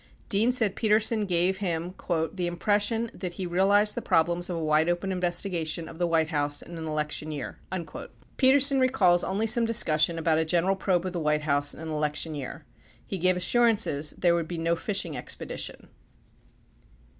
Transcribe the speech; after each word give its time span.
Dean 0.29 0.51
said 0.51 0.75
Petersen 0.75 1.27
gave 1.27 1.57
him 1.59 1.93
"the 2.33 2.47
impression... 2.47 3.11
that 3.13 3.33
he 3.33 3.45
realized 3.45 3.93
the 3.93 4.01
problems 4.01 4.49
of 4.49 4.57
a 4.57 4.63
wide 4.65 4.89
open 4.89 5.11
investigation 5.11 5.87
of 5.87 5.99
the 5.99 6.07
White 6.07 6.29
House 6.29 6.63
in 6.63 6.75
an 6.75 6.87
election 6.87 7.31
year." 7.31 7.59
3 7.71 7.85
Petersen 8.35 8.79
recalls 8.79 9.23
only 9.23 9.45
some 9.45 9.63
discussion 9.65 10.17
about, 10.17 10.39
a 10.39 10.43
general 10.43 10.75
probe 10.75 11.05
of 11.05 11.13
the 11.13 11.19
White 11.19 11.43
House 11.43 11.75
in 11.75 11.79
an 11.81 11.89
election 11.89 12.33
year. 12.33 12.65
He 13.05 13.19
gave 13.19 13.37
assur 13.37 13.67
ances 13.71 14.15
there 14.19 14.33
would 14.33 14.47
be 14.47 14.57
no 14.57 14.75
fishing 14.75 15.15
expedition. 15.15 15.87